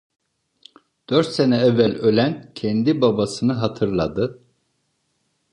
Dört 1.09 1.27
sene 1.31 1.57
evvel 1.57 1.95
ölen 1.97 2.51
kendi 2.55 3.01
babasını 3.01 3.53
hatırladı. 3.53 4.41